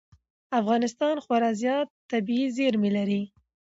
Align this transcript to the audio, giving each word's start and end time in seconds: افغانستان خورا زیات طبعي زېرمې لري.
افغانستان 0.59 1.15
خورا 1.23 1.51
زیات 1.61 1.87
طبعي 2.09 2.43
زېرمې 2.57 2.89
لري. 2.97 3.21